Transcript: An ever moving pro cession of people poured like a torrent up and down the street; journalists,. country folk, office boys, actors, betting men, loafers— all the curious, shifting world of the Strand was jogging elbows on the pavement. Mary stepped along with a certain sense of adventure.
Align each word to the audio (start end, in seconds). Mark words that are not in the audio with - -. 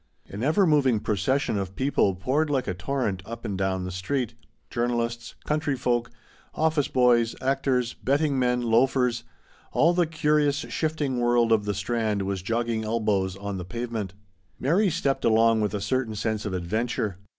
An 0.29 0.41
ever 0.41 0.65
moving 0.65 0.99
pro 0.99 1.13
cession 1.13 1.59
of 1.59 1.75
people 1.75 2.15
poured 2.15 2.49
like 2.49 2.67
a 2.67 2.73
torrent 2.73 3.21
up 3.23 3.45
and 3.45 3.55
down 3.55 3.83
the 3.83 3.91
street; 3.91 4.33
journalists,. 4.71 5.35
country 5.45 5.75
folk, 5.77 6.09
office 6.55 6.87
boys, 6.87 7.35
actors, 7.39 7.93
betting 7.93 8.39
men, 8.39 8.63
loafers— 8.63 9.23
all 9.73 9.93
the 9.93 10.07
curious, 10.07 10.55
shifting 10.69 11.19
world 11.19 11.51
of 11.51 11.65
the 11.65 11.75
Strand 11.75 12.23
was 12.23 12.41
jogging 12.41 12.83
elbows 12.83 13.37
on 13.37 13.57
the 13.59 13.63
pavement. 13.63 14.15
Mary 14.59 14.89
stepped 14.89 15.23
along 15.23 15.61
with 15.61 15.75
a 15.75 15.79
certain 15.81 16.15
sense 16.15 16.47
of 16.47 16.53
adventure. 16.55 17.19